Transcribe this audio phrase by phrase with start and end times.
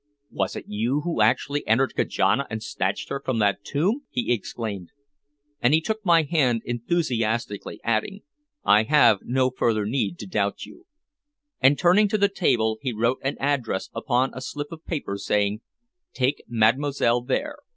[0.31, 4.89] "Was it you who actually entered Kajana and snatched her from that tomb!" he exclaimed,
[5.61, 8.21] and he took my hand enthusiastically, adding
[8.65, 10.87] "I have no further need to doubt you."
[11.59, 15.61] And turning to the table he wrote an address upon a slip of paper, saying,
[16.13, 17.57] "Take Mademoiselle there.